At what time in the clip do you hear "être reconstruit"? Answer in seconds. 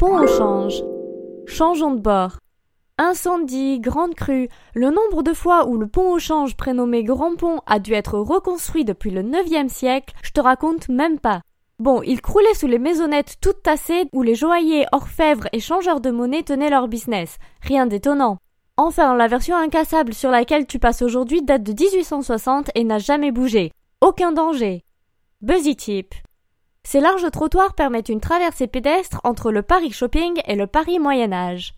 7.92-8.86